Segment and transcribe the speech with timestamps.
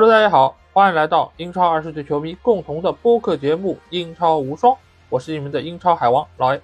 [0.00, 4.72] 喽大家好，欢迎来到英超二十队球迷共同的播客节目《英超无双》，
[5.08, 6.60] 我是你们的英超海王老 A。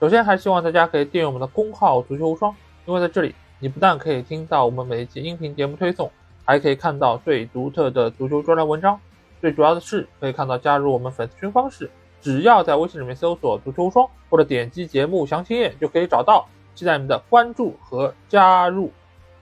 [0.00, 2.52] 首先，还希望大家可以订阅我们的公号“足球无双”，
[2.84, 6.10] 因为在这里，你不但可以听到我们每一期音频节目推送，
[6.44, 8.98] 还可以看到最独特的足球专栏文章。
[9.40, 11.88] 最主要的是，可以看到加入我们粉丝群方式，
[12.20, 16.44] 只要在微信里面搜索“足球无双”或者点击节目详情页就可以找到。
[16.74, 18.90] 期待你们的关注和加入。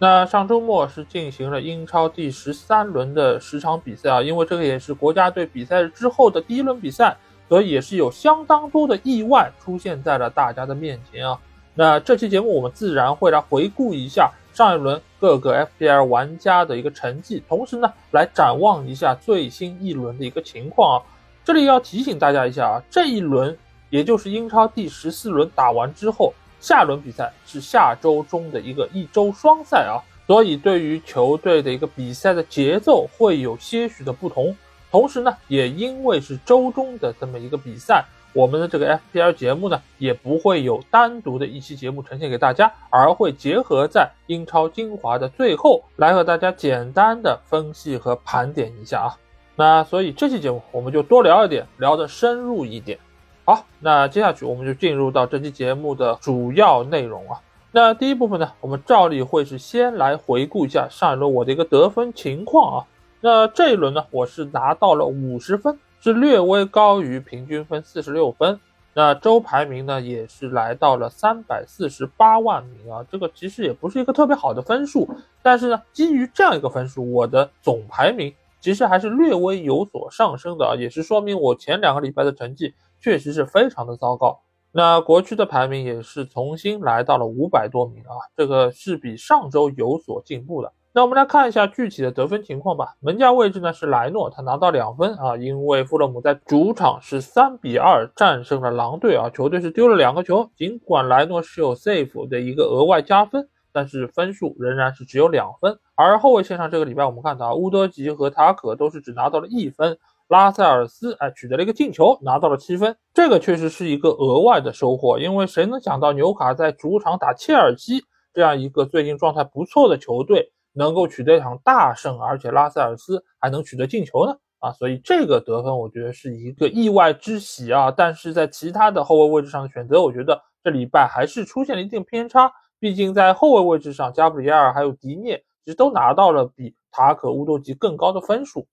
[0.06, 7.16] 那上周末是进行了英超第十三轮的十场比赛啊，因为这个也是国家队比赛之后的第一轮比赛，
[7.48, 11.38] 所以也是有相当多的意外出现在了大家的面前啊。
[11.72, 21.02] 那这期节目我们自然会来回顾一下上一轮各个 FPL 玩家的一个成绩，同时呢来展望一下最新一轮的一个情况啊。
[21.42, 23.56] 这里要提醒大家一下啊，这一轮
[23.88, 26.34] 也就是英超第十四轮打完之后。
[26.64, 34.56] 下轮比赛是下周中的一个一周双赛啊，所以对于球队的一个比赛的节奏会有些许的不同。
[34.90, 49.12] 同时呢，也因为是周中的这么一个比赛，我们的这个 FPL 节目呢，也不会有单独的一期节目呈现给大家，而会结合在英超精华的最后来和大家简单的分析和盘点一下啊。
[49.54, 52.98] 那所以这期节目我们就多聊一点，聊得深入一点。
[53.46, 57.42] 好，那接下去我们就进入到这期节目的主要内容啊。
[57.72, 62.86] 那第一部分呢，我们照例会是先来回顾一下上一轮我的一个得分情况啊。
[63.20, 68.58] 那这一轮呢，我是拿到了五十分，是略微高于平均分四十六分。
[68.94, 73.04] 那周排名呢，也是来到了三百四十八万名啊。
[73.12, 75.06] 这个其实也不是一个特别好的分数，
[75.42, 82.72] 但是呢，基于这样一个分数，我的总排名其实还是略微有所上升的啊，也是说明我前两个礼拜的成绩。
[83.04, 84.40] 确实是非常的糟糕，
[84.72, 90.72] 那国区的排名也是重新来到了五百多名啊，这个是比上周有所进步的。
[90.94, 92.94] 那我们来看一下具体的得分情况吧。
[93.00, 105.78] 门将位置呢是莱诺，他拿到两分啊，因为富勒姆在主场是三比二战胜了狼队啊，球队是丢了两个球，尽管莱诺是有 save 的一个额外加分，但是分数仍然是只有两分。
[105.94, 109.98] 而后卫线上这个礼拜我们看到乌多吉和塔可都是只拿到了一分。
[110.34, 115.16] 拉塞尔斯哎取得了一个进球，拿到了七分，这个确实是一个额外的收获。
[115.16, 118.02] 因为谁能想到纽卡在主场打切尔西
[118.32, 124.34] 这样一个最近状态不错的球队，能够取得一场大胜，而且拉塞尔斯还能取得进球呢？
[124.58, 127.92] 啊，所以这个得分我觉得是一个意外之喜啊。
[127.96, 132.50] 但是在其他的后卫位置上的选择，我觉得这礼拜还是出现了一定偏差。
[132.80, 138.66] 毕竟在后卫位置上，加布里埃尔还有迪涅其实都拿到了比塔可、乌多吉更高的分数。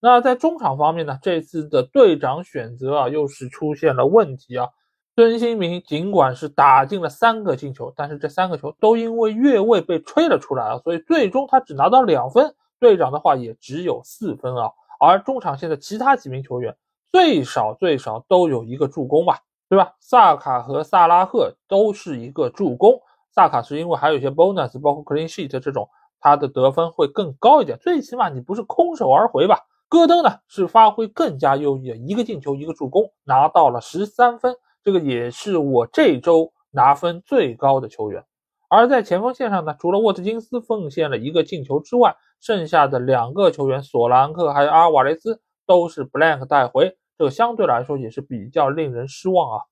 [0.00, 1.18] 那在中场方面呢？
[1.20, 4.68] 这次的队长选择啊，又是出现了问题啊。
[5.16, 12.54] 孙兴民尽管是打进了三个进球，但是这三个球都因为越位被吹了出来啊，所以最终他只拿到两分。
[12.78, 14.70] 队长的话也只有四分啊。
[15.00, 16.76] 而中场线的其他几名球员
[17.10, 19.94] 最少最少都有一个助攻吧，对吧？
[19.98, 23.00] 萨卡和萨拉赫都是一个助攻。
[23.34, 25.88] 萨卡是因为还有一些 bonus，包括 clean sheet 这种，
[26.20, 27.76] 他的得分会更高一点。
[27.80, 29.58] 最起码你不是空手而回吧？
[29.88, 34.54] 戈登呢是发挥更加优异的，一个进球一个助攻，拿到了十三分，
[34.84, 38.24] 这个也是我这周拿分最高的球员。
[38.68, 49.64] 而在前锋线上呢，除了沃特金斯奉献了一个进球之外，剩下的两个球员索兰克还有阿尔瓦雷斯都是 blank 带回，这个相对来说也是比较令人失望啊。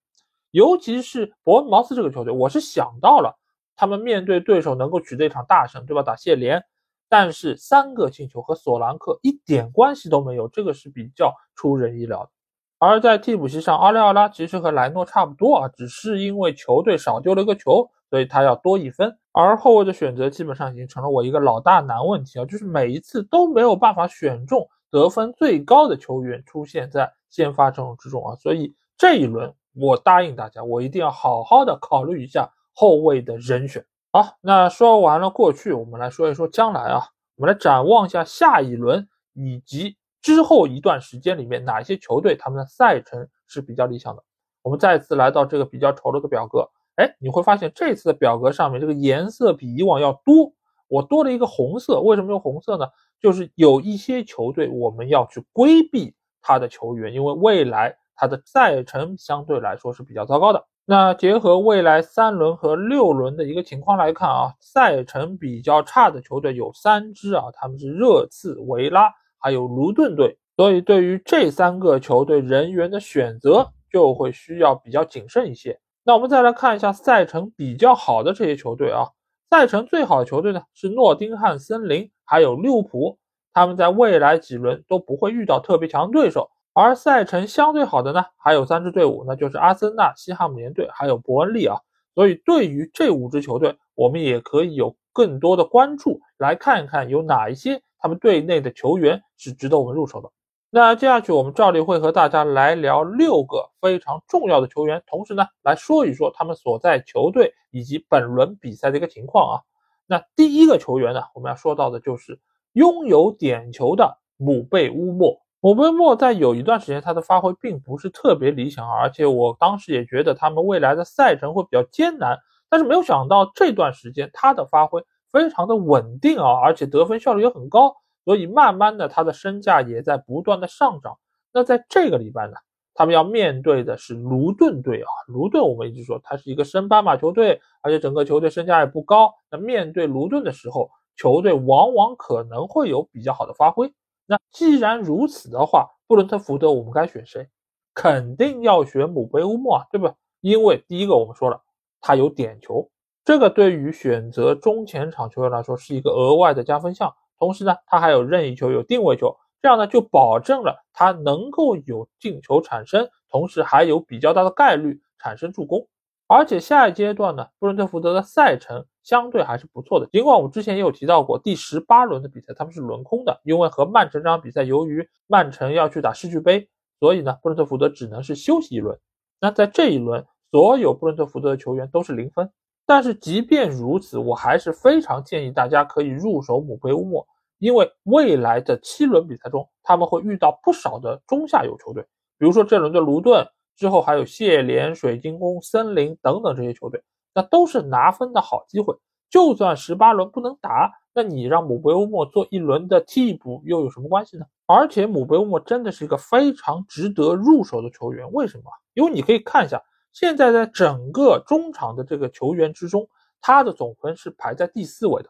[0.51, 3.39] 尤其是伯恩茅斯这个球队，我是想到了
[3.77, 6.03] 他们面对对手能够取得一场大胜，对吧？
[6.03, 6.65] 打谢联。
[7.09, 12.31] 但是三个进球和索兰克一点关系都没有，这个是比较出人意料的。
[12.79, 19.17] 而在替补席上，阿利奥拉其实和莱诺差不多啊，只是因为球队少丢了一个球，所以他要多一分。
[19.33, 33.85] 而后卫的选择基本上已经成了我一个老大难问题啊，就是每一次都没有办法选中得分最高的球员出现在先发阵容之中啊，所以这一轮我答应大家，我一定要好好的考虑一下后卫的人选。
[34.17, 37.03] 好，那说完了过去，我们来说一说将来啊。
[37.35, 44.25] 我们来展望一下下一轮以及之后一段时间里面哪些球队他们的赛程是比较理想的。
[44.63, 50.51] 我们再次来到这个比较丑陋的表格，哎，你会发现这次的表格上面这个颜色比以往要多，
[50.89, 52.01] 我多了一个红色。
[52.01, 52.87] 为什么用红色呢？
[53.21, 60.67] 就是有一些球队我们要去规避他的球员，因为未来他的赛程相对来说是比较糟糕的。
[60.89, 75.77] 那结合未来三轮和六轮的一个情况来看啊，赛程比较差的球队有三支啊，他们是热刺、维拉还有卢顿队，所以对于这三个球队人员的选择就会需要比较谨慎一些。
[76.05, 79.11] 那我们再来看一下赛程比较好的这些球队啊，
[79.51, 83.19] 赛程最好的球队呢是诺丁汉森林还有利物浦，
[83.53, 86.49] 他们在未来几轮都不会遇到特别强对手。
[86.79, 91.79] 而赛程相对好的呢，还有三支队伍，那就是阿森纳、西汉姆联队还有伯恩利啊。
[92.15, 100.31] 所以对于这五支球队，我们也可以有更多的关注，来看一看有哪一些他们队内的球员是值得我们入手的。
[100.69, 109.63] 那接下去我们照例会和大家来聊六个非常重要的球员，同时呢来说一说他们所在球队以及本轮比赛的一个情况啊。
[110.07, 112.39] 那第一个球员呢，我们要说到的就是
[112.75, 115.41] 拥有点球的姆贝乌莫。
[115.67, 122.39] 姆贝莫在有一段时间他的发挥并不是特别理想，而且我当时也觉得他们未来的赛程会比较艰难。
[122.71, 127.97] 但是没有想到这段时间他的发挥非常的稳定啊，而且得分效率也很高。
[128.25, 131.19] 所以慢慢的，他的身价也在不断的上涨。
[131.53, 132.53] 那在这个礼拜呢，
[132.95, 135.11] 他们要面对的是卢顿队啊。
[135.27, 139.35] 卢顿我们一直说他是一个升班马球队，而且整个球队身价也不高。
[139.51, 143.93] 那面对卢顿的时候，球队往往可能会有比较好的发挥。
[144.27, 147.49] 那既然如此的话，布伦特福德我们该选谁？
[147.95, 150.13] 肯定要选姆贝乌莫啊，对不？
[150.41, 151.63] 因为第一个我们说了，
[152.01, 152.91] 他有点球，
[153.25, 157.15] 这个对于选择中前场球员来说是一个额外的加分项。
[157.39, 165.87] 同时呢，他还有任意球，有定位球，这样呢就保证了他能够有进球产生，同时还有比较大的概率产生助攻。
[166.29, 170.07] 而且下一阶段呢，布伦特福德的赛程相对还是不错的。
[170.13, 176.69] 尽管我之前也有提到过，第十八轮的比赛他们是轮空的，因为和曼城这场比赛，由于曼城要去打世俱杯，
[176.99, 178.99] 所以呢，布伦特福德只能是休息一轮。
[179.41, 182.51] 那在这一轮，所有布伦特福德的球员都是零分。
[182.89, 187.27] 但是即便如此，我还是非常建议大家可以入手姆贝乌莫，
[187.59, 192.03] 因为未来的七轮比赛中，他们会遇到不少的中下游球队，
[192.39, 193.47] 比如说这轮的卢顿，
[193.77, 197.03] 之后还有谢联、水晶宫、森林等等这些球队，
[197.35, 198.97] 那都是拿分的好机会。
[199.29, 204.47] 就算十八轮不能打，那你让姆贝乌莫做一轮的替补又有什么关系呢？
[204.67, 208.65] 而且姆贝乌莫真的是一个非常值得入手的球员，为什么？
[208.95, 209.83] 因为你可以看一下。
[210.13, 213.07] 现在在整个中场的这个球员之中，
[213.43, 215.29] 他的总分是排在第四位的，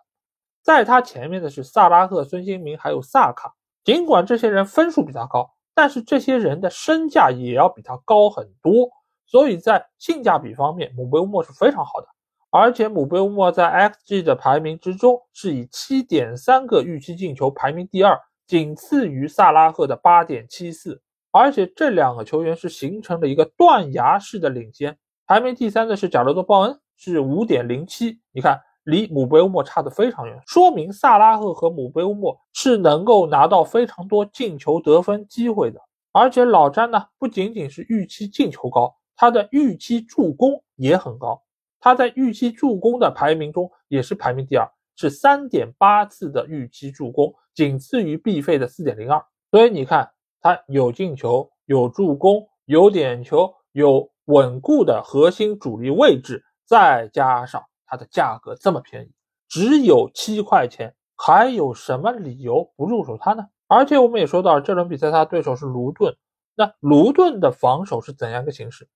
[0.62, 3.54] 在他前面的是萨拉赫、孙兴民还有萨卡。
[3.82, 8.88] 尽管这些人分数比他高，但是这些人的身价也要比他高很多，
[9.26, 12.08] 所以在性价比方面，姆贝乌莫是非常好的。
[12.50, 21.02] 而且姆贝乌莫在 XG 的排名之中是以七点三个预期进球排名第二，仅次于萨拉赫的八点七四。
[21.31, 24.96] 而且这两个球员是形成了一个断崖式的领先，
[25.26, 35.80] 排名第三的是贾罗德·鲍恩，是五点零七，你看离姆贝乌莫差的非常远，说明萨拉赫和姆贝乌莫是能够拿到非常多进球得分机会的。
[36.12, 41.42] 而且老詹呢，不仅仅是预期进球高，他的预期助攻也很高，
[41.78, 44.66] 他在预期助攻的排名中也是排名第二，
[44.96, 49.22] 是三点八次的预期助攻，仅次于毕费的四点零二。
[49.50, 50.10] 所以你看。
[50.38, 59.12] 他有进球，有助攻，有点球，有稳固的核心主力位置，再加上它的价格这么便宜，
[59.48, 63.46] 只有七块钱，还有什么理由不入手它呢？
[63.69, 66.16] 而且我们也说到，这轮比赛他对手是卢顿，
[66.55, 68.88] 那卢顿的防守是怎样一个形式？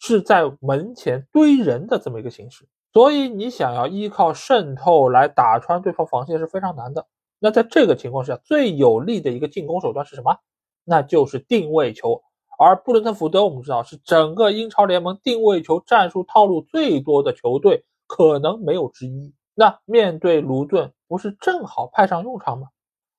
[0.00, 7.06] 是在门前堆人的这么一个形式，所以你想要依靠渗透来打穿对方防线是非常难的。
[7.38, 10.36] 那在这个情况下，最有利的一个进攻手段是什么？
[10.84, 12.22] 那就是定位球，
[12.58, 19.34] 而布伦特福德我们知道是整个英超联盟定位球战术套路最多的球队，可能没有之一。
[19.54, 22.68] 那面对卢顿，不是正好派上用场吗？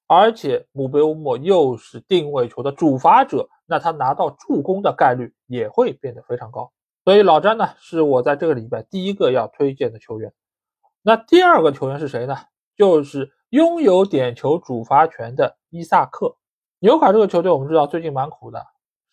[0.07, 6.71] 而且姆贝乌莫又是定位球的主罚者，那他拿到助攻的概率也会变得非常高。
[7.03, 10.33] 所以老詹呢，是我在这个礼拜第一个要推荐的球员。
[11.01, 12.35] 那第二个球员是谁呢？
[12.75, 16.35] 就是拥有点球主罚权的伊萨克。
[16.79, 18.63] 纽卡这个球队，我们知道最近蛮苦的，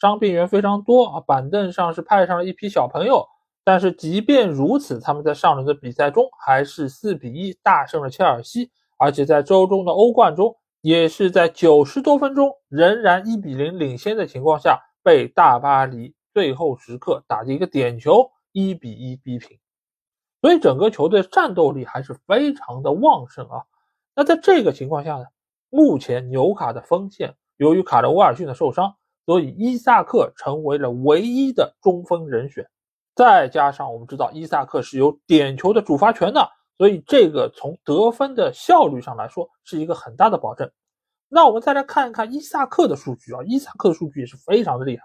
[0.01, 3.27] 伤病员非常多啊，板凳上是派上了一批小朋友。
[3.65, 19.59] 但是即便如此，他们在上轮的比赛中还是四比一大胜了切尔西，而且在周中的欧冠中，也是在九十多分钟仍然一比零领先的情况下，被大巴黎最后时刻打进一个点球，一比一逼平。
[20.41, 23.63] 所以整个球队战斗力还是非常的旺盛啊。
[24.17, 25.25] 那在这个情况下呢，
[25.71, 27.35] 目前纽卡的锋线。
[27.59, 28.93] 由于卡德威尔逊的受伤，
[29.25, 32.69] 所以伊萨克成为了唯一的中锋人选。
[33.15, 40.71] 再加上我们知道伊萨克是有点球的主罚权的，所以这个从得分的效率上来说是一个很大的保证。
[41.29, 45.05] 那我们再来看一看伊萨克的数据啊，伊萨克的数据也是非常的厉害。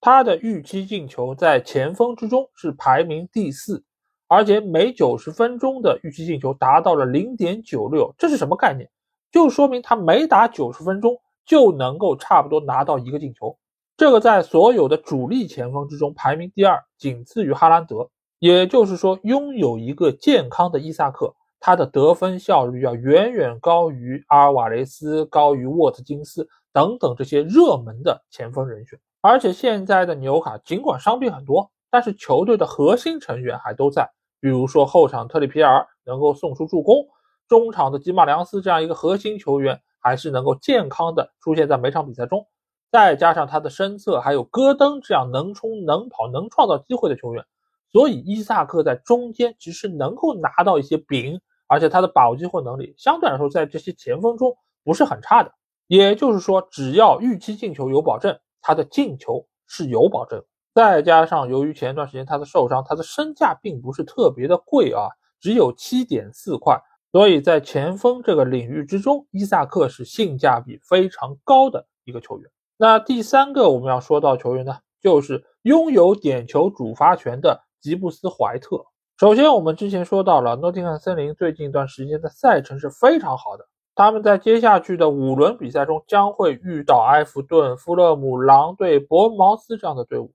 [0.00, 3.84] 他的预期进球在前锋之中是排名第四，
[4.28, 8.88] 而且每九十分钟的预期进球达到了零点九六，这是什么概念？
[9.32, 13.58] 就说明他每打九十分钟就能够差不多拿到一个进球。
[13.98, 18.08] 这个在所有的主力前锋之中排名第二，仅次于哈兰德。
[18.38, 28.96] 也就是说，拥有一个健康的伊萨克，他的得分效率要远远高于阿尔瓦雷斯、高于沃特金斯等等这些热门的前锋人选。
[29.20, 34.08] 而且现在的纽卡尽管伤病很多，但是球队的核心成员还都在。
[34.40, 37.04] 比如说后场特里皮尔能够送出助攻，
[37.48, 42.46] 中场的吉马良斯这样一个核心球员还是能够健康的出现在每场比赛中。
[42.90, 47.44] 再加上他的身侧还有戈登这样能冲能跑能创造机会的球员，
[47.92, 55.52] 所以伊萨克在中间其实能够拿到一些饼，而且他的把握机会能力相对来说在这些前锋中不是很差的。
[55.86, 58.38] 也就是说，只要预期进球有保证。
[58.60, 65.08] 他的进球是有保证，再加上由于前一段时间他的受伤，他的身价并不是特别的贵啊，
[65.40, 66.78] 只有七点四块，
[67.10, 72.50] 所以在前锋这个领域之中，伊萨克是性价比非常高的一个球员。
[72.80, 78.84] 那第三个我们要说到球员呢，就是拥有点球主罚权的吉布斯怀特。
[79.18, 83.66] 首先，我们之前说到了诺丁汉森林最近一段时间的赛程是非常好的。
[83.96, 90.32] 他们在接下去的五轮比赛中将会遇到埃弗顿、富勒姆、狼队、伯恩茅斯这样的队伍，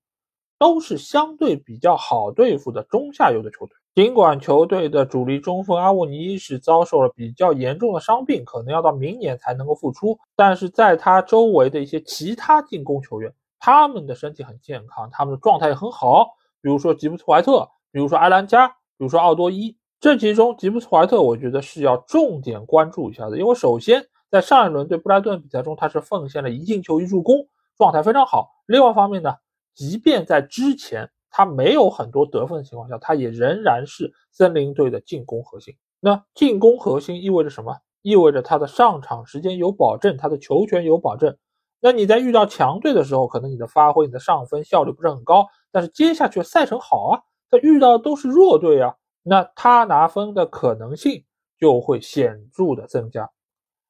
[0.60, 3.78] 都是相对比较好对付的中下游的球队。
[3.96, 16.26] 尽管球队的主力中锋阿沃尼是遭受了比较严重的伤病，可能要到明年才能够复出，但是在他周围的一些其他进攻球员，他们的身体很健康，他们的状态也很好。
[16.60, 19.78] 比如说吉布斯怀特，比如说埃兰加，比如说奥多伊。
[20.00, 27.48] 这其中，吉布斯怀特我觉得是要重点关注一下的，因为首先在上一轮对布莱顿比赛中，他是奉献了一进球一助攻，
[27.78, 28.50] 状态非常好。
[28.66, 29.36] 另外一方面呢，
[29.76, 35.76] 即便在之前他没有很多得分的情况下，他也仍然是森林队的进攻核心。
[36.00, 37.76] 那进攻核心意味着什么？
[38.04, 41.36] 意味着他的上场时间有保证，他的球权有保证。
[41.80, 48.96] 那你在遇到强队的时候，可能你的发挥、你的上分效率不是很高，但是接下去赛程好啊，他遇到的都是弱队啊。
[49.24, 51.24] 那他拿分的可能性
[51.58, 53.32] 就会显著的增加，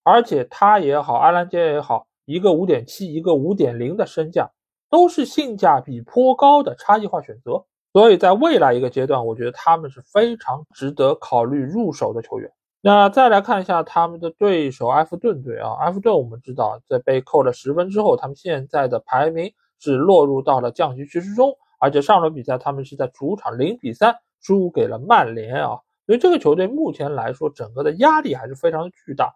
[0.03, 4.51] 而且他也好，阿兰杰也好，一个五点七，一个五点零的身价，
[4.93, 7.65] 都是性价比颇高的差异化选择。
[7.93, 12.51] 所以在未来一个阶段，我觉得他们是非常值得考虑入手的球员。
[12.79, 24.15] 那再来看一下他们的对手埃弗顿队啊，埃弗顿我们知道，在被扣了十分之后，他们现在的排名是落入到了降级趋势中，而且上轮比赛他们是在主场零比三。
[24.45, 29.33] 输给了曼联啊，所以这个球队目前来说，整个的压力还是非常的巨大。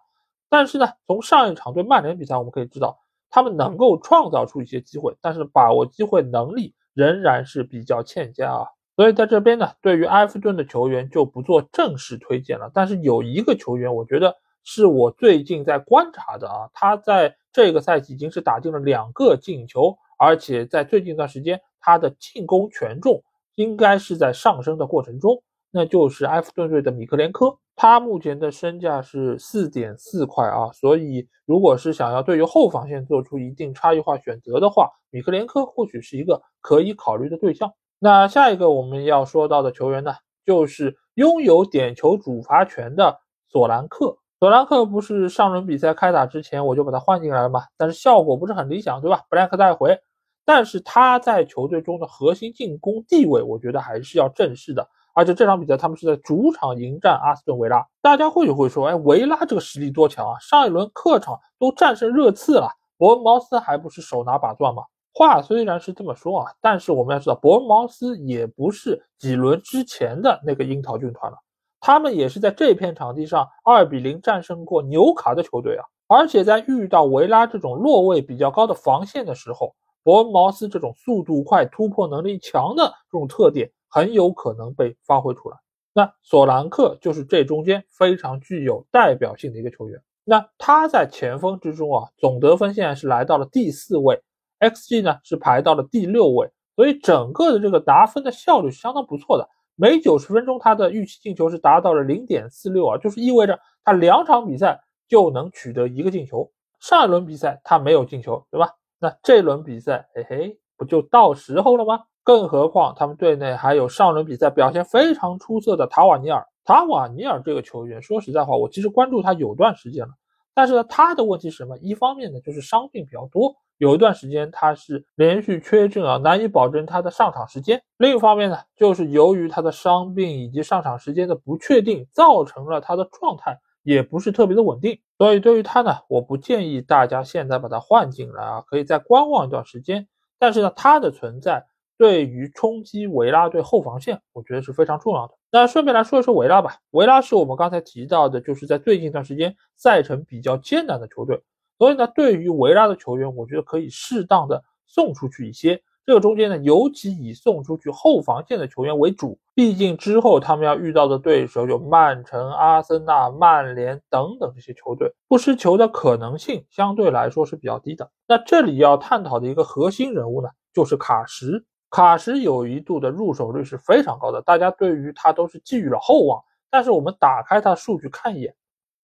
[0.50, 2.98] 但是呢，从上一场对曼联比赛，我们可以知道，
[3.30, 8.66] 他们能够创造出一些机会，但是把握机会能力仍然是比较欠佳啊。
[8.96, 12.70] 所以在这边呢，对于埃弗顿的球员就不做正式推荐了。
[12.74, 23.22] 但是有一个球员，我觉得是我最近在观察的啊，他在这个赛季已经是打进了两个进球，而且在最近一段时间，他的进攻权重。
[23.54, 25.42] 应该是在上升的过程中，
[25.72, 37.72] 那就是埃弗顿队的米克连科，他目前的身价是四点四块啊，所以如果是想要对于后防线做出一定差异化选择的话，米克连科或许是一个可以考虑的对象。
[38.00, 40.12] 那下一个我们要说到的球员呢，
[40.44, 44.18] 就是拥有点球主罚权的索兰克。
[44.40, 49.22] 索兰克不是上轮比赛开打之前我就把他换进来了嘛，但是效果不是很理想，对吧？
[49.30, 49.96] 布莱克带回。
[50.44, 54.88] 但是他在球队中的核心进攻地位，我觉得还是要正视的。
[55.18, 60.38] 而且这场比赛他们是在主场迎战阿斯顿维拉，大家或许会说，哎，维拉这个实力多强啊？
[60.38, 64.84] 上一轮客场都战胜热刺了，伯恩茅斯还不是手拿把攥吗？
[65.12, 71.36] 话虽然是这么说啊，但是我们要知道，伯恩茅斯也不是几轮之前的那个樱桃军团了，
[71.80, 75.84] 他们也是在这片场地上二比零战胜过纽卡的球队啊。
[76.06, 85.56] 而且在遇到维拉这种落位比较高的防线的时候，伯恩茅斯这种速度快、突破能力强的这种特点很有可能被发挥出来。
[85.92, 90.00] 那索兰克就是这中间非常具有代表性的一个球员。
[90.24, 94.22] 那他在前锋之中啊，总得分现在是来到了第四位
[94.60, 99.48] ，xG 呢是排到了第六位，所以整个的这个拿分的效率是相当不错的。
[99.74, 106.52] 每九十分钟他的预期进球是达到了零点四六啊，就是意味着他两场比赛就能取得一个进球。
[106.78, 108.70] 上一轮比赛他没有进球，对吧？
[109.00, 112.04] 那这轮比赛，嘿嘿，不就到时候了吗？
[112.22, 116.46] 更何况他们队内还有上轮比赛表现非常出色的塔瓦尼尔。
[116.64, 120.12] 塔瓦尼尔这个球员，说实在话，我其实关注他有段时间了。
[120.54, 121.78] 但是呢，他的问题是什么？
[121.78, 127.80] 一方面呢，就是伤病比较多，有一段时间他是连续缺阵啊，难以保证他的上场时间。
[127.96, 134.98] 另一方面呢，就是由于他的伤病以及上场时间的不确定，造成了他的状态也不是特别的稳定。
[135.16, 140.08] 所以对于他呢，我不建议大家现在把他换进来啊，可以再观望一段时间。
[140.40, 141.64] 但是呢，他的存在
[141.98, 145.34] 对于冲击维拉队后防线，我觉得是非常重要的。
[145.50, 151.42] 那顺便来说一说维拉吧，维拉是我们刚才提到的，就是在最近一段时间赛程比较艰难的球队。
[151.76, 155.82] 所以呢，对于维拉的球员，我觉得可以适当的送出去一些。
[156.06, 168.10] 这个中间呢，尤其以送出去后防线的球员为主，毕竟之后他们要遇到的对手有曼城、阿森纳、曼联等等这些球队，不失球的可能性相对来说是比较低的。
[168.26, 171.64] 那这里要探讨的一个核心人物呢，就是卡什。
[171.90, 176.42] 卡什有一度的入手率是非常高的，大家对于他都是寄予了厚望。
[176.70, 178.54] 但是我们打开他数据看一眼，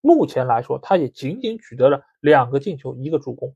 [0.03, 3.55] 目前来说，他也仅仅取得了两个进球、一个助攻，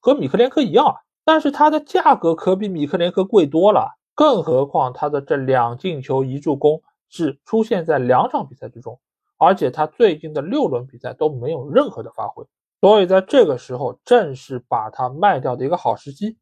[0.00, 0.94] 和米克连科一样啊。
[1.22, 8.98] 但是它的价格可比米克连科贵多了，更何况他的这两进球一助攻是出现在两场比赛之中，
[9.36, 12.44] 而且他最近的六轮比赛都没有任何的发挥，
[12.80, 16.38] 所以在这个时候正是把他卖掉的一个好时机。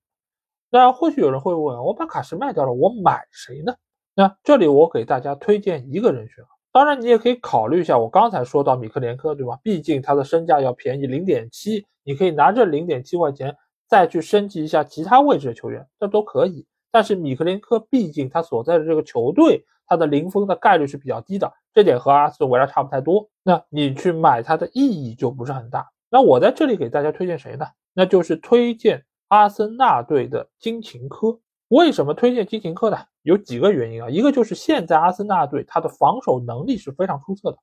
[0.70, 3.74] 那或许有人会问，我把卡什卖掉了，我买谁呢？
[4.14, 9.58] 那这里我给大家推荐一个人选，当然你也可以考虑一下我刚才说到米克连科，对吧？
[9.62, 13.56] 毕竟他的身价要便宜零点七，你可以拿这零点七块钱。
[13.90, 16.66] 再去升级一下其他位置的球员，这都可以。
[16.90, 23.30] 但是米克连科毕竟他所在的这个球队，他的零封的概率是比较低的，这点和阿斯顿维拉差不太多。
[23.42, 25.88] 那你去买他的意义就不是很大。
[26.10, 27.64] 那我在这里给大家推荐谁呢？
[27.94, 31.38] 那就是推荐阿森纳队的金琴科。
[31.68, 32.98] 为什么推荐金琴科呢？
[33.22, 34.10] 有几个原因啊。
[34.10, 37.58] 一个就是现在阿森纳队他的防守能力是非常出色的。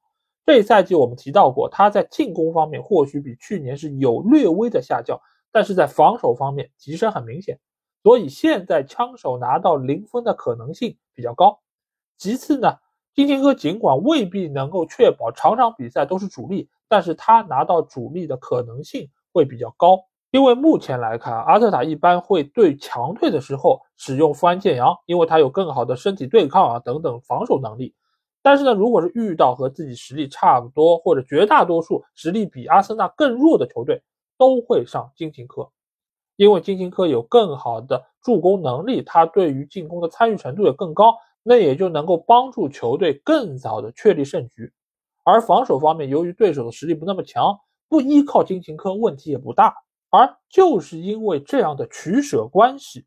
[0.46, 5.20] 这一赛季我们提到过，他在进攻方面或许比去年是有略微的下降。
[5.52, 7.58] 但是在防守方面提升很明显，
[8.04, 11.62] 所以现在枪手拿到零分的可能性比较高。
[12.18, 12.78] 其次呢，
[13.14, 20.04] 金琴科尽管未必能够确保场场比赛都是主力，但是他拿到主力的可能性会比较高。
[20.36, 27.96] 因为目前来看，阿特塔一般会对强队的时候使用富安健洋，因为他有更好的身体对抗啊等等防守能力。
[28.42, 34.04] 但是呢，如果是遇到和自己实力差不多或者绝大多数实力比阿森纳更弱的球队，
[34.38, 35.70] 都会上金琴科，
[36.36, 44.74] 因为金琴科有更好的助攻能力，他对于进攻的参与程度也更高，那也就能够帮助球队更早的确立胜局。
[45.24, 49.74] 而防守方面，由于对手的实力不那么强，不依靠金琴科问题也不大。
[50.16, 53.06] 而就是因为这样的取舍关系，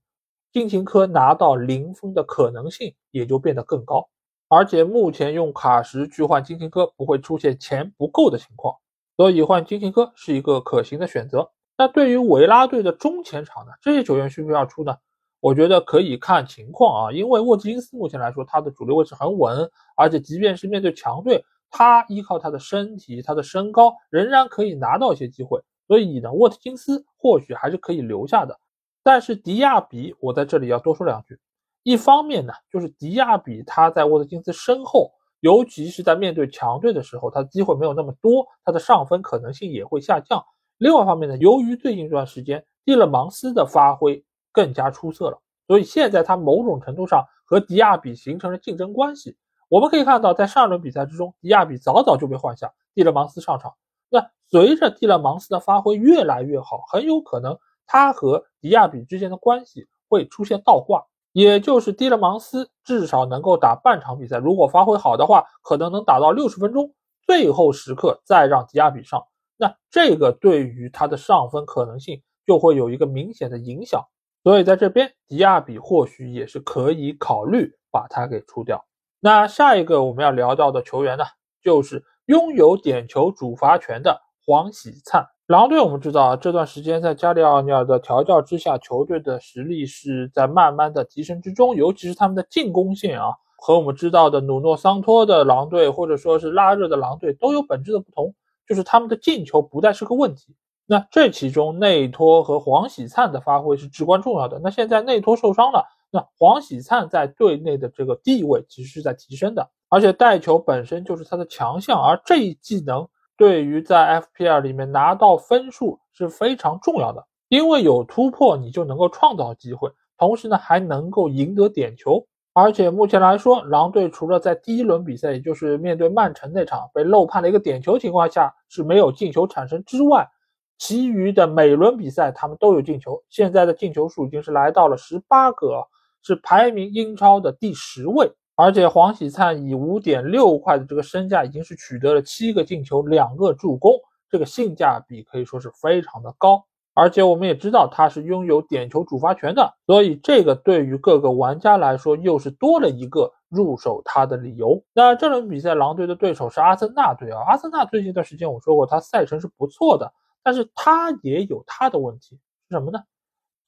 [0.52, 4.08] 金琴科拿到零封的可能性也就变得更高。
[4.48, 8.74] 而且目前用卡什去换金琴科不会出现钱不够的情况。
[9.16, 11.50] 所以换金琴科是一个可行的选择。
[11.76, 13.72] 那对于维拉队的中前场呢？
[13.82, 14.96] 这些球员需不需要出呢？
[15.40, 17.12] 我觉得可以看情况啊。
[17.12, 25.60] 因为沃特金斯目前来说，他的主力位置很稳，而且即便是面对强队，他依靠他的身体、他的身高，仍然可以拿到一些机会。
[25.88, 28.56] 所以呢，沃特金斯或许还是可以留下的。
[29.02, 31.40] 但是迪亚比，我在这里要多说两句。
[31.82, 35.10] 一方面呢，就是迪亚比他在沃特金斯身后。
[35.40, 40.44] 尤其是在面对强队的时候，他的机会没有那么多，他的上分可能性也会下降。
[40.78, 49.36] 另外一方面呢，由于最近这段时间蒂勒芒斯的发挥更加出色了，所以现在他某种程度上和迪亚比形成了竞争关系。
[49.68, 53.72] 我们可以看到，在上一轮比赛之中，迪亚比早早就被换下，蒂勒芒斯上场。
[54.10, 61.04] 那随着蒂勒芒斯的发挥越来越好，很有可能他和迪亚比之间的关系会出现倒挂。
[61.32, 66.92] 也就是蒂勒芒斯至少能够打半场比赛，如果发挥好的话，可能能打到六十分钟，
[67.26, 69.22] 最后时刻再让迪亚比上，
[69.56, 74.02] 那这个对于他的上分可能性就会有一个明显的影响。
[74.42, 78.84] 所以在这边，迪亚比或许也是可以考虑把他给出掉。
[79.20, 81.24] 那下一个我们要聊到的球员呢，
[81.62, 85.26] 就是拥有点球主罚权的黄喜灿。
[85.46, 98.34] 狼队，我们知道啊，这段时间在加里奥尼尔的调教之下，球队的实力是在慢慢的提升之中，尤其是他们的进攻线啊，和我们知道的努诺桑托的狼队或者说是拉热的狼队都有本质的不同，
[98.68, 100.54] 就是他们的进球不再是个问题。
[100.84, 104.60] 那这其中内托和黄喜灿的发挥是至关重要的。
[104.62, 113.08] 那现在内托受伤了，那黄喜灿在队内的这个地位其实是在提升的，而且带球本身就是他的强项，而这一技能。
[113.36, 122.26] 对于在 FPL 里面拿到分数是非常重要的，因为有突破，你就能够创造机会，同时呢还能够赢得点球。
[122.52, 130.28] 而且目前来说，狼队除了在第一轮比赛，也就是面对曼城那场被漏判了一个点球情况下是没有进球产生之外，
[130.76, 133.22] 其余的每轮比赛他们都有进球。
[133.28, 135.86] 现在的进球数已经是来到了十八个，
[136.22, 138.28] 是排名英超的第十位。
[138.60, 143.92] 而且黄喜灿以五点六块的这个身价，已经是取得了七个进球、两个助攻，
[144.28, 146.64] 这个性价比可以说是非常的高。
[146.92, 154.82] 而且我们也知道他是拥有点球主罚权的，所以这个对于各个玩家来说又是多了一个入手他的理由。
[154.92, 162.98] 那这轮比赛狼队的对手是阿森纳队啊，阿森纳最近一段时间我说过他赛程是不错的，但是他也有他的问题是什么呢？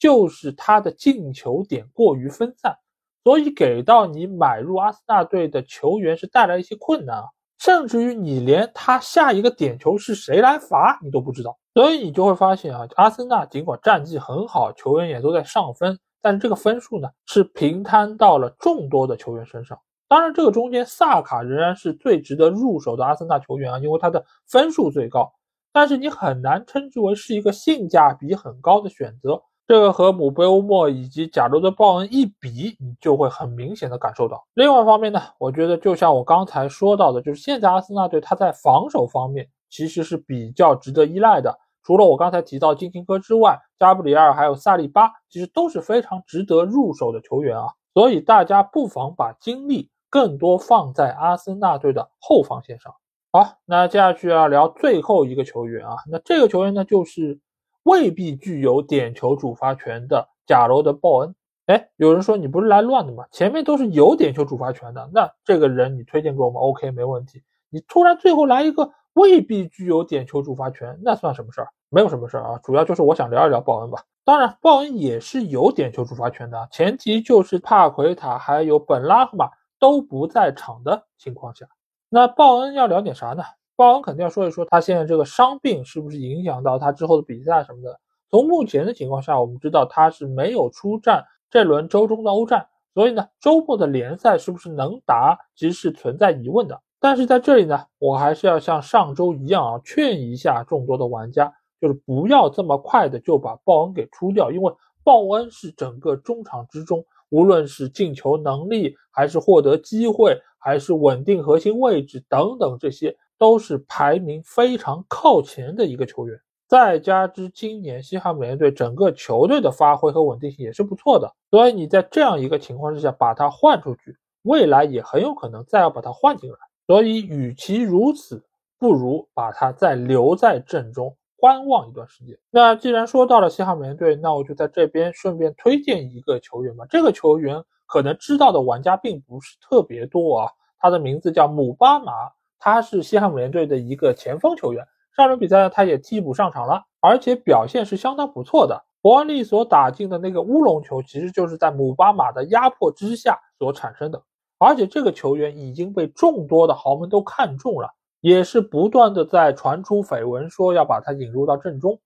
[0.00, 2.76] 就是他的进球点过于分散，
[3.24, 7.24] 所以给到你买入阿森纳队的球员是带来一些困难啊。
[7.58, 19.78] 甚至于你连他下一个点球是谁来罚你都不知道，所以你就会发现啊，阿森纳尽管战绩很好，球员也都在上分，但是这个分数呢是平摊到了众多的球员身上。
[20.08, 25.30] 当然，这个中间萨卡仍然是最值得入手的阿森纳球员啊，因为他的分数最高，
[25.70, 29.42] 但是你很难称之为是一个性价比很高的选择。
[29.70, 34.44] 这个和姆贝欧莫以及贾罗德鲍恩一比，你就会很明显的感受到。
[34.54, 41.56] 另外一方面呢，我觉得就像我刚才说到的，就是现在阿森纳队他在防守方面其实是比较值得依赖的。
[41.84, 47.68] 除了我刚才提到金琴科之外，加布里埃尔还有萨利巴，其实都是非常值得入手的球员啊。
[47.94, 52.92] 所以大家不妨把精力更多放在阿森纳队的后防线上。
[53.30, 57.38] 好，那接下去要聊最后一个球员啊，那这个球员呢就是。
[57.84, 61.34] 未必具有点球主罚权的贾罗德·鲍恩，
[61.66, 63.24] 哎，有人说你不是来乱的吗？
[63.30, 67.42] 前面都是有点球主罚权的，那这个人你推荐给我们，OK，没问题。
[67.70, 71.68] 你突然最后来一个未必具有点球主罚权，那算什么事儿？
[71.88, 74.02] 没有什么事儿啊，主要就是我想聊一聊鲍恩吧。
[74.24, 81.66] 当然，鲍恩也是有点球主罚权的，前提就是帕奎塔还有本拉赫马都不在场的情况下。
[82.08, 83.42] 那鲍恩要聊点啥呢？
[83.80, 87.98] 鲍恩肯定要说一说他现在这个伤病是不是影响到他之后的比赛什么的。
[88.28, 96.78] 从目前的情况下，我们知道他是没有出战这轮周中的欧战，所以呢，周末的联赛是不是能打，其实是存在疑问的。
[97.00, 104.70] 但是在这里呢，我还是要像上周一样啊，劝一下众多的玩家，就是不要这么快的就把鲍恩给出掉，因为
[105.02, 113.16] 鲍恩是整个中场之中，无论是进球能力，还是获得机会，还是稳定核心位置等等这些。
[113.40, 126.58] 都是排名非常靠前的一个球员，再加之今年西汉姆联队整个球队的发挥和稳定性也是不错的，所以你在这样一个情况之下把他换出去，未来也很有可能再要把他换进来。
[126.86, 128.44] 所以与其如此，
[128.78, 132.38] 不如把他再留在阵中观望一段时间。
[132.50, 136.84] 那既然说到了西汉姆联队，那我就在这边顺便推荐一个球员吧。
[136.90, 142.12] 这个球员可能知道的玩家并不是特别多啊，他的名字叫姆巴马。
[142.60, 148.84] 他是西汉姆联队的一个前锋球员，上轮比赛呢他也替补上场了，而且表现是相当不错的。
[149.02, 154.22] 伯恩利所打进的那个乌龙球，其实就是在姆巴马的压迫之下所产生的。
[154.58, 157.88] 而且这个球员已经被众多的豪门都看中了，
[158.20, 161.98] 也是不断的在传出绯闻，说要把他引入到阵中。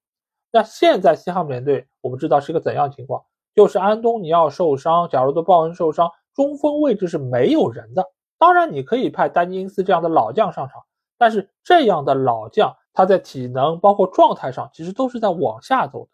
[0.52, 3.24] 那现在西汉姆联队我们知道是一个怎样情况？
[3.56, 8.04] 就是安东尼奥受伤，假如说鲍恩受伤，中锋位置是没有人的。
[8.38, 10.82] 当然，你可以派丹尼斯这样的老将上场，
[11.16, 16.10] 但是这样的老将他在体能包括状态上其实都是在往下走的。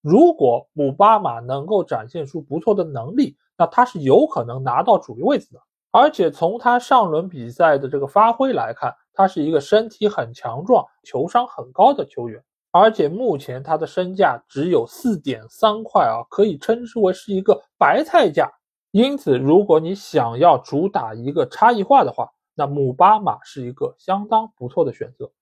[0.00, 5.60] 如果姆巴马能够展现出不错的能力，那他是有可能拿到主力位置的。
[5.90, 12.42] 而且从他上轮比赛的这个发挥来看，他是一个身体很强壮、球商很高的球员。
[12.72, 18.50] 而且目前他的身价只有四点三块啊，可以称之为是一个白菜价。
[18.94, 25.32] 因此，如果你想要主打一个差异化的话，那姆巴马是一个相当不错的选择。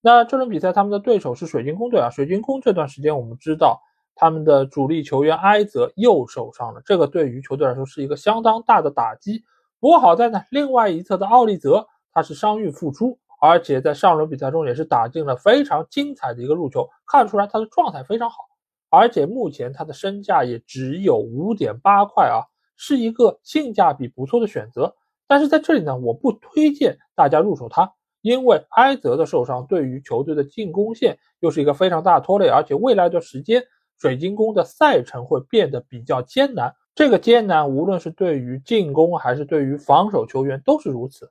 [0.00, 3.82] 那这轮比赛他们的对手是水晶宫队啊，水晶宫这段时间我们知道
[4.14, 9.44] 他们的主力球员埃泽又受伤了，这个对于球队来说是一个相当大的打击。
[9.78, 18.36] 不过好在呢，另外一侧的奥利泽他是伤愈复出，而且在上轮比赛中也是打进了非常精彩的一个入球，看出来他的状态非常好，
[18.88, 22.48] 而且目前他的身价也只有五点八块啊。
[22.76, 24.94] 是一个性价比不错的选择，
[25.26, 33.64] 但是在这里呢，我不推荐大家入手它，因为埃泽的受伤对于球队的进攻线又是一个非常大拖累，而且未来的时间
[33.98, 36.74] 水晶宫的赛程会变得比较艰难。
[36.94, 41.30] 这个艰难无论是对于进攻还是对于防守球员都是如此，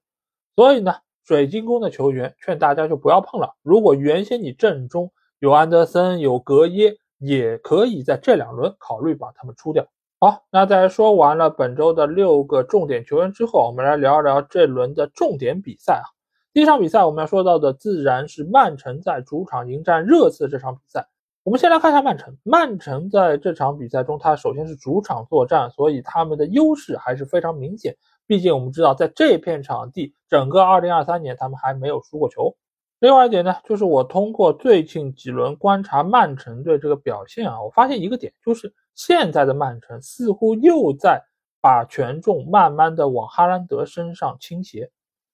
[0.55, 3.55] 所以呢，水晶宫的球员劝大家就不要碰了。
[3.61, 9.85] 如果原先你阵中有安德森有格耶，也可以在这两轮考虑把他们出掉。
[10.23, 16.05] 好，那在说完了本周的六个重点球员之后，我们来聊一聊这轮的重点比赛啊。
[16.53, 21.07] 第一场比赛我们要说到的自然是曼城在主场迎战热刺这场比赛。
[21.41, 22.37] 我们先来看一下曼城。
[22.43, 32.55] 曼城在这场比赛中，他首先是主场作战，所以他们的优势还是非常明显，毕竟我们知道，在这片场地，整个2023年他们还没有输过球。
[33.01, 41.19] 另外一点呢，就是我通过最近几轮观察曼城队这个表现啊，我发现一个点，就是现在的曼城似乎又在
[41.61, 44.91] 把权重慢慢的往哈兰德身上倾斜，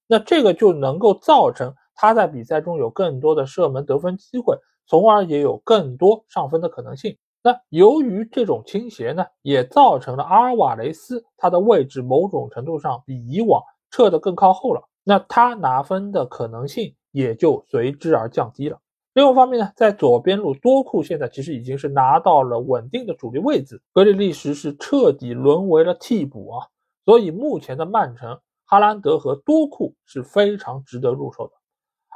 [0.08, 7.18] 那这个就能够造成他在比赛中有更多的射门得分机会，从而也有更多上分的可能性。
[7.44, 16.96] 那由于这种倾斜呢，也造成了阿尔瓦雷斯他的位置某种程度上比以往撤得更靠后了，那他拿分的可能性。
[17.18, 18.80] 也就随之而降低了。
[19.16, 26.68] 另外一方面呢，在左边路多库现在其实已经是拿到了稳定的主力位置，格里利什是彻底沦为了替补啊。
[27.04, 31.54] 所以目前的曼城，哈兰德和多库是非常值得入手的。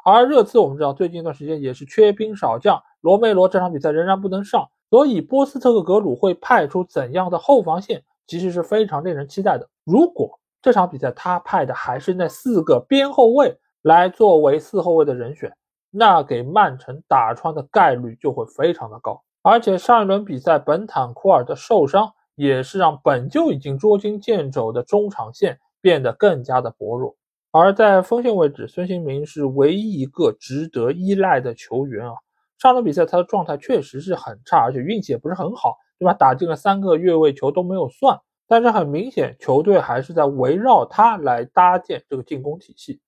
[0.05, 9.67] 而热刺我们知道最近一段时间也是缺兵少将，罗梅罗这场比赛仍然不能上，所以波斯特克格鲁会派出怎样的后防线，其实是非常令人期待的。
[9.83, 15.51] 如果这场比赛他派的还是那四个边后卫，来作为四后卫的人选，
[15.89, 19.21] 那给曼城打穿的概率就会非常的高。
[19.41, 27.15] 而且上一轮比赛，本坦库尔的受伤也是让本就已经捉襟见肘的中场线变得更加的薄弱。
[27.51, 32.13] 而在锋线位置，孙兴民是唯一一个值得依赖的球员啊。
[32.59, 36.13] 上轮比赛他的状态确实是很差，而且运气也不是很好，对吧？
[36.13, 38.19] 打进了三个越位球都没有算。
[38.47, 43.01] 但是很明显，球队还是在围绕他来搭建这个进攻体系。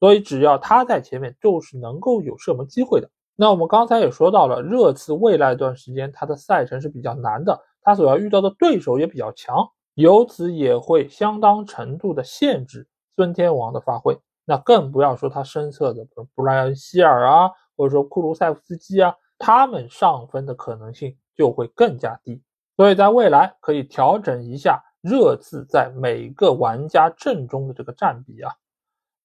[0.00, 3.10] 所以只要他在前面，就是能够有射门机会的。
[3.34, 9.56] 那我们刚才也说到了，热刺未来一段时间他的赛程是比较难的，他所要遇到的对手也比较强，
[9.94, 14.18] 由此也会相当程度的限制孙天王的发挥。
[14.44, 22.42] 那更不要说他身侧的布莱恩希尔啊，或者说库卢塞夫斯基啊，他们上分的可能性就会更加低。
[22.76, 28.52] 所以在未来可以调整一下热刺在每个玩家阵中的这个占比啊。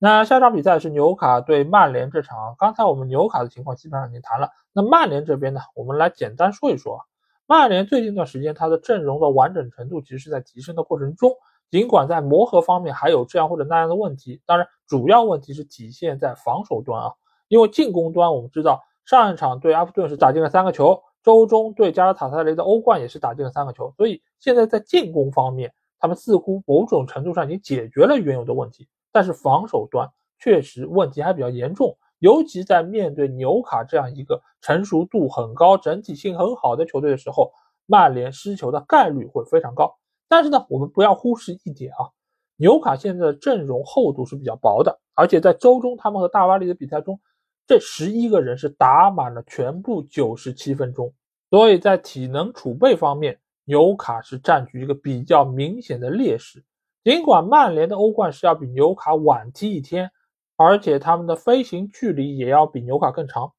[0.05, 4.49] 那下场比赛是纽卡对曼联这场，刚才我们纽卡的情况基本上已经谈了。
[4.73, 7.05] 那曼联这边呢，我们来简单说一说啊。
[7.45, 11.31] 曼联最近一段时间，它的阵容的完整程度其实是在提升的过程中，
[11.71, 17.13] 尽管在磨合方面还有这样或者那样的问题，当然主要问题是体现在防守端啊。
[17.47, 28.89] 因为进攻端我们知道，上一场对阿弗顿是打进了三个球，周中对加拉塔萨雷的欧冠也是打进了三个球，所以现在在进攻方面，他们似乎某种程度上已经解决了原有的问题。
[29.13, 37.53] 但是防守端确实问题还比较严重，尤其在面对纽卡这样一个成熟度很高、整体性很好的球队的时候，
[37.85, 39.95] 曼联失球的概率会非常高。
[40.27, 42.09] 但是呢，我们不要忽视一点啊，
[42.57, 47.19] 纽卡现在的阵容厚度是比较薄的，而且在周中他们和大巴黎的比赛中，
[47.67, 51.13] 这十一个人是打满了全部九十七分钟，
[51.51, 56.63] 所以在体能储备方面，纽卡是占据一个比较明显的劣势。
[57.03, 60.09] 尽管曼联的欧冠是要比纽卡晚踢一天，
[60.55, 63.51] 而且他们的飞行距离也要比纽卡更长，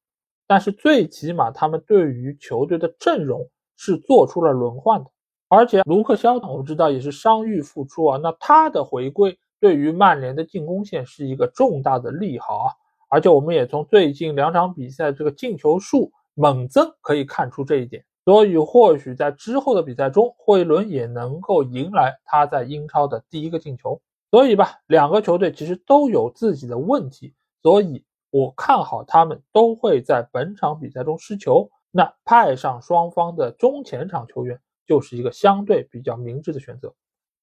[0.46, 5.10] 但是最起码他们对于球队的阵容是做出了轮换的。
[5.48, 12.72] 而且卢克肖我知道也是伤愈复出啊，那他的回归对于曼联的进攻线是一个重大的利好啊。
[13.10, 18.04] 而且我们也从最近两场比赛这个进球数猛增可以看出这一点。
[18.24, 24.00] 所以，或许在之后的比赛中，霍伊伦也能够迎来他在英超的第一个进球。
[24.30, 31.70] 所以吧，两个球队其实都有自己的问题，所以我看好他们都会在本场比赛中失球。
[31.90, 36.92] 那派上双方的中前场球员就是一个相对比较明智的选择。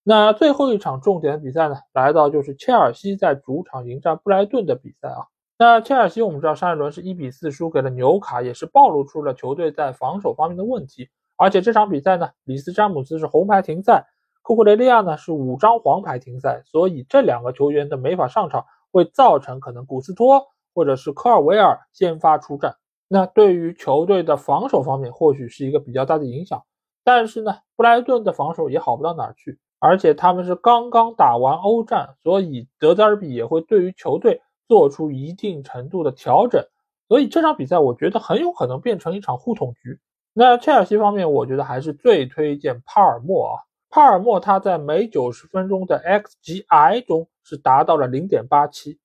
[0.04, 5.31] 那最后一场重点的比赛呢，来到就是切尔西在主场迎战布莱顿的比赛啊。
[5.62, 11.12] 那切尔西我们知道上一轮是一比四输给了纽卡，也是暴露出了球队在防守方面的问题。
[11.38, 14.08] 而且这场比赛呢，里斯詹姆斯是红牌停赛，
[14.42, 22.78] 库库雷利亚呢是五张黄牌停赛，所以这两个球员的没法上场，会造成可能古斯托或者是科尔维尔先发出战。
[23.08, 26.64] 那对于球队的防守方面，或许是一个比较大的影响。
[27.04, 34.42] 但是呢，布莱顿的防守也好不到哪儿去，而且他们是刚刚打完欧战，所以德泽尔比也会对于球队。
[34.72, 36.66] 做出一定程度的调整，
[37.10, 40.00] 所以这场比赛我觉得很有可能变成一场互捅局。
[40.32, 43.54] 那切尔西方面，我觉得还是最推荐帕尔默啊。
[43.90, 48.98] 帕尔默他在每九十分钟的 xGI 中是达到了零点八七。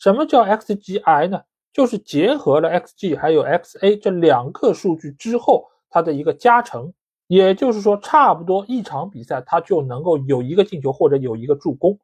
[0.00, 1.42] 什么叫 xGI 呢？
[1.72, 6.92] 就是结合了 xG 还有 xA 这两个数据之后，它的一个加成。
[7.28, 11.96] 也就是说，差不多一场比赛它就能够有一个进球或者有一个助攻。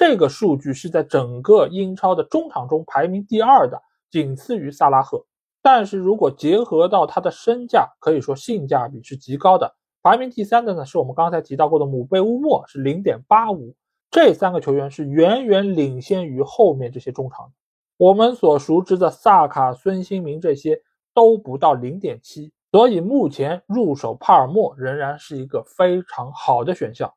[0.00, 3.78] 这个数据是在整个英超的中场中排名第二的，
[4.10, 5.26] 仅次于萨拉赫。
[5.60, 9.74] 但是如果结合到他的身价，可以说性价比是极高的。
[10.02, 13.74] 排名第三的呢，是我们刚才提到过的姆贝乌莫，是零点八五。
[14.10, 17.52] 这三个球员是远远领先于后面这些中场的。
[17.98, 20.80] 我们所熟知的萨卡、孙兴民这些
[21.12, 27.12] 都不到零点七，所以目前入手帕尔默仍然是一个非常好的选项。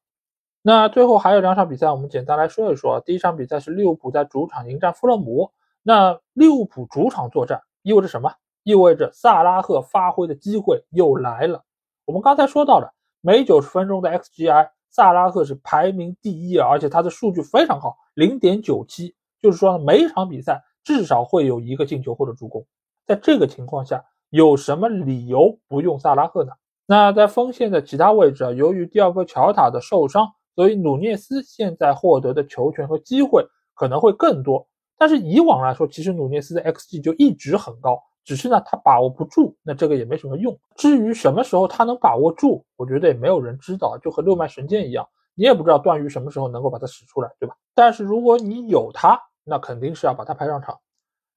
[0.66, 3.02] 那最后还有两场比赛，我们简单来说一说。
[3.02, 5.52] 第一场比赛是利物浦在主场迎战富勒姆。
[5.82, 8.32] 那利物浦主场作战意味着什么？
[8.64, 11.66] 意味着萨拉赫发挥的机会又来了。
[12.06, 22.66] 我们刚才说到了，每九十分钟的 xGI，萨拉赫是排名第一，而且他的数据非常好，零点九七，就是说呢，每一场比赛至少会有一个进球或者助攻。
[23.06, 26.54] 在这个情况下，有什么理由不用萨拉赫呢？
[26.86, 30.32] 那在锋线的其他位置啊，由于第二个乔塔的受伤。
[30.56, 40.58] 所以努涅斯现在获得的球权和机会可能会更多，但是以往来说，其实努涅斯的 xG 就一直很高，只是呢他把握不住，那这个也没什么用。
[40.76, 47.56] 至于什么时候他能把握住，我觉得也没有人知道，就和六脉神剑一样，你也不知道段誉什么时候能够把它使出来，对吧？
[47.74, 50.78] 但是如果你有他，那肯定是要把他派上场。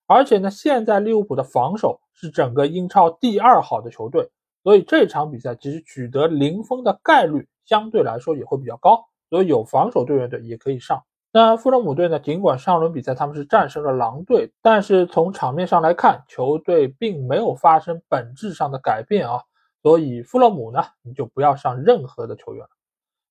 [0.07, 4.31] 而且呢，现在利物浦的防守是整个英超第二好的球队，
[4.63, 7.49] 所以这场比赛其实取得零封的概率。
[7.67, 11.03] 相对来说也会比较高，所以有防守队员的也可以上。
[11.33, 12.19] 那富勒姆队呢？
[12.19, 19.43] 尽管上轮比赛他们是战胜了狼队，但是从场面上来看，球队并没有发生本质上的改变啊。
[19.83, 22.71] 所以富勒姆呢，你就不要上任何的球员了。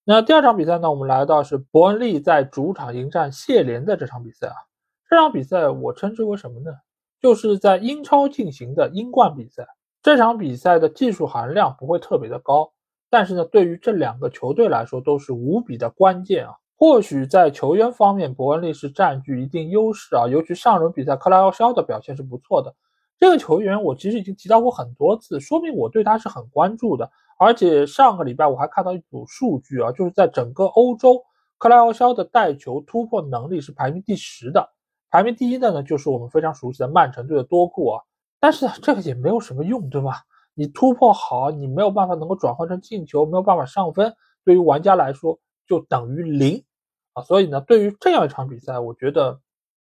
[0.04, 4.56] 那第二场比赛呢，我们来到是伯恩利在主场迎战谢联的这场比赛啊。
[5.10, 6.71] 这场比赛我称之为什么呢？
[7.19, 9.65] 就是在英超进行的英冠比赛。
[10.04, 12.71] 这场比赛的技术含量不会特别的高。
[13.17, 16.51] 但是呢，对于这两个球队来说都是无比的关键啊。
[16.75, 20.28] 或许在球员方面，伯恩利是占据一定优势啊。
[20.28, 22.75] 尤其上轮比赛克莱奥肖的表现是不错的。
[23.17, 27.10] 这个球员我其实已经提到过很多次，说明我对他是很关注的。
[27.39, 31.23] 而且上个礼拜我还看到一组数据啊，就是在整个欧洲，
[31.58, 34.71] 克莱奥肖的带球突破能力是排名第十的，
[35.10, 38.04] 排名第一的呢就是我们非常熟悉的曼城队的多库啊。
[38.41, 40.23] 但是这个也没有什么用，对吧？
[40.56, 45.38] 你突破好，你没有办法能够转换成进球，没有办法上分，对于玩家来说
[45.68, 46.63] 就等于零
[47.13, 47.22] 啊。
[47.22, 49.39] 所以呢，对于这样一场比赛，我觉得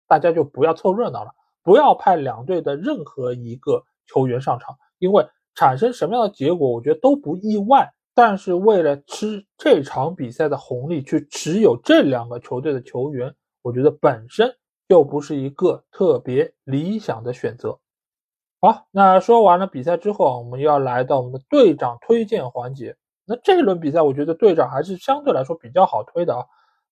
[0.06, 7.92] 大家就不要凑热闹了，不要派两队的任何一个球员上场，因为产生什么样的结果，我觉得都不意外。
[8.12, 14.52] 但是为了吃这场比赛的红利，去持有这两个球队的球员，我觉得本身
[14.88, 17.78] 就不是一个特别理想的选择。
[18.62, 22.94] 好，那说完了比赛之后啊，我们又要来到我们的队长推荐环节。
[23.24, 26.44] 那这一轮比赛，我觉得队长还是相对来说比较好推的啊。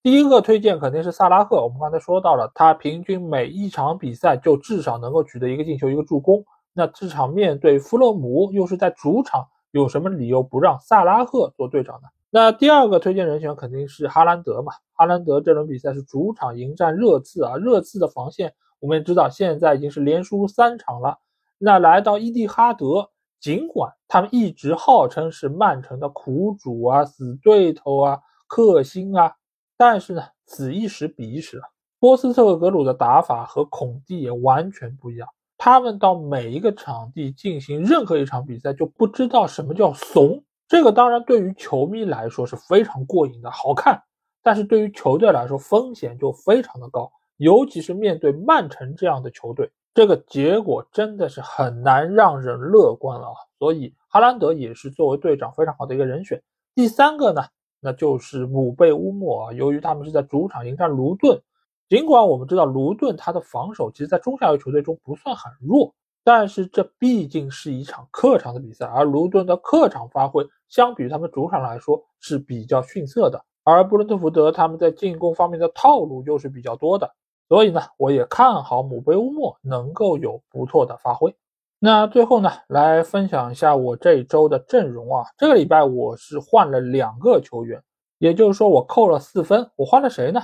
[0.03, 6.43] 第一个推荐肯定是萨拉赫，我们刚才说到了，他平均每一场比赛就至少能够取得一个进球、一个助攻。
[6.73, 12.09] 那这场面对弗洛姆，又是在主场，有什么理由不让萨拉赫做队长呢？
[12.31, 14.73] 那第二个推荐人选肯定是哈兰德嘛。
[14.95, 21.19] 哈兰德这轮比赛是主场迎战热刺啊，热刺的防线我们也知道，现在已经是连输三场了。
[21.59, 29.35] 那来到伊蒂哈德，尽管他们一直号称是曼城的苦主啊、死对头啊、克星啊，
[29.77, 31.69] 但是呢，此一时彼一时啊。
[32.01, 35.29] 波斯特格鲁的打法和孔蒂也完全不一样。
[35.57, 40.41] 他们到每一个场地进行任何一场比赛，就不知道什么叫怂。
[40.69, 44.01] 这个当然对于球迷来说是非常过瘾的好看，
[44.45, 49.69] 但是对于球队来说风险就非常的高，尤其是面对曼城这样的球队。
[49.99, 53.35] 这个结果真的是很难让人乐观了啊！
[53.59, 56.41] 所以哈兰德也是作为队长非常好的一个人选。
[56.73, 57.43] 第三个呢，
[57.81, 59.53] 那就是姆贝乌莫啊。
[59.53, 61.43] 由于他们是在主场迎战卢顿，
[61.89, 73.45] 尽管我们知道卢顿他的防守其实在中下游球队中不算很弱，但是这毕竟是一场客场的比赛，而卢顿的客场发挥相比于他们主场来说是比较逊色的。
[73.65, 77.17] 而布伦特福德他们在进攻方面的套路又是比较多的。
[77.49, 81.35] 所以呢，我也看好姆贝乌莫能够有不错的发挥。
[81.81, 85.25] 那最后呢，来分享一下我这周的阵容啊。
[85.39, 87.83] 这个礼拜我是换了两个球员，
[88.19, 89.71] 也就是说我扣了四分。
[89.77, 90.43] 我换了谁呢？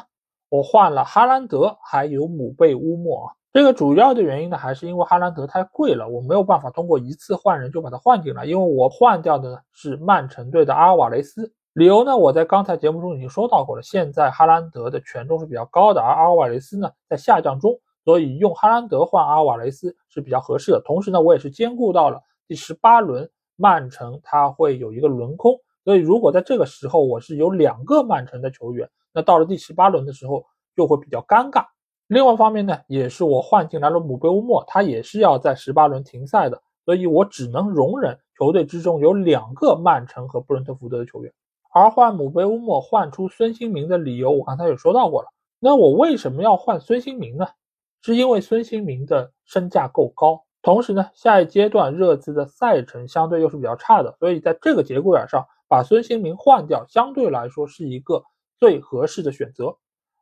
[0.49, 3.33] 我换了哈兰德，还有姆贝乌莫啊。
[3.53, 11.53] 这个主要的原因呢，还是因为哈兰德太贵了，我没有办法通过一次换人就把他换进来，因为我换掉的呢是曼城队的阿瓦雷斯。
[11.75, 12.17] 理由呢？
[12.17, 13.83] 我在刚才节目中已经说到过了。
[13.83, 20.81] 现在哈兰德的权重是比较高的，而阿尔瓦雷斯呢在下降中，所以用哈兰德换阿尔瓦雷斯是比较合适的。
[20.85, 30.47] 同时呢，我也是兼顾到了第十八轮曼城他会有一个轮空，所以如果在这个时候我是有两个曼城的球员，那到了第十八轮的时候
[30.77, 31.65] 就会比较尴尬。
[32.07, 41.33] 另外一方面呢，也是我换进来了姆贝乌莫，他也是要在十八轮停赛的，所以我只能容忍球队之中有两个曼城和布伦特福德的球员。
[41.75, 45.29] 而换姆贝乌莫换出孙兴民的理由，我刚才也说到过了。
[45.59, 47.49] 那我为什么要换孙兴民呢？
[48.01, 58.23] 是因为孙兴民的身价够高，同时呢，下一阶段热刺的赛程相对又是比较差的，所以在这个节骨眼上把孙兴民换掉，相对来说是一个
[58.61, 59.75] 最合适的选择。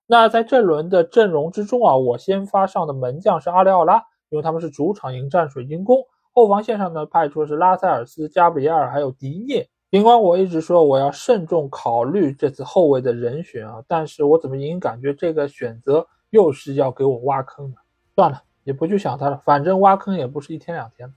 [0.07, 5.99] 那在这轮的阵容之中啊，我先发上的门将是阿里奥拉，因为他们是主场迎战水晶宫。
[6.33, 9.69] 后防线上呢，派出的是拉塞尔斯、加布里埃尔还有迪涅。
[9.93, 17.77] 尽管我一直说我要慎重考虑这次后卫的人选啊，但是我怎么隐隐感觉这个选择又是要给我挖坑的。
[18.15, 21.13] 算了，也不去想他了，反正挖坑也不是一天两天。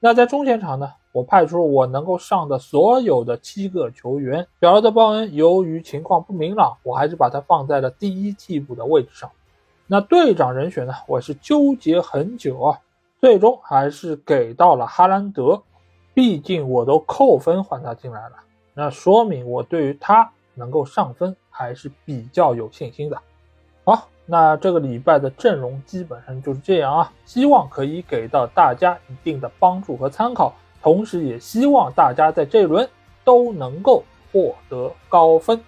[0.00, 4.44] 那在中前场呢，我派出我能够上的所有的七个球员。
[4.58, 9.30] 表尔德鲍恩由于情况不明朗，我还是把他放在了第一替补的位置上。
[9.86, 12.80] 那队长人选呢，我是纠结很久啊。
[13.20, 15.62] 最终还是给到了哈兰德，
[16.18, 18.32] 毕竟我都扣分换他进来了，
[18.74, 23.16] 那说明我对于他能够上分还是比较有信心的。
[23.84, 30.52] 好，那这个礼拜的阵容基本上就是这样啊，希望可以给到大家一定的帮助和参考，
[30.82, 32.88] 同时也希望大家在这一轮
[33.22, 34.02] 都能够
[34.32, 35.60] 获得高分。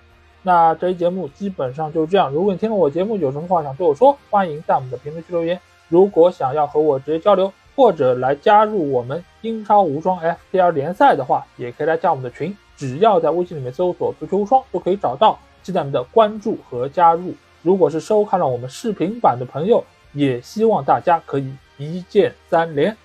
[0.42, 5.60] 那这期节目基本上就是这样，如果你听了我节目有什么话想对我说，欢迎在我们的评论区留言。
[5.86, 17.34] 如果想要和我直接交流，或者来加入我们英超无双 FPL 联赛的话，也可以来加我们的群，只要在微信里面搜索“足球无双”就可以找到，期待你们的关注和加入。
[17.62, 22.96] 如果是收看了我们视频版的朋友，也希望大家可以一键三连。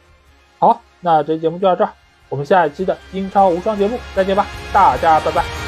[0.59, 1.91] 好，那这节目就到这儿，
[2.29, 5.64] 我们下一期的英超无双节目再见吧，大家拜拜。